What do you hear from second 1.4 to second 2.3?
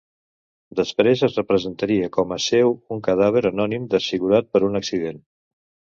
presentaria